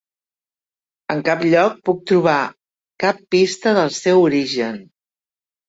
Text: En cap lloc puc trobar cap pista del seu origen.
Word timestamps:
En 1.15 1.21
cap 1.27 1.43
lloc 1.49 1.75
puc 1.91 1.99
trobar 2.13 2.39
cap 3.05 3.21
pista 3.37 3.77
del 3.81 3.95
seu 4.01 4.25
origen. 4.33 4.85